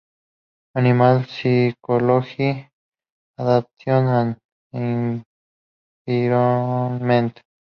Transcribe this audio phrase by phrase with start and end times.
[0.73, 2.67] Animal physiology:
[3.37, 4.35] adaptation
[4.73, 5.21] and
[6.07, 7.39] environment.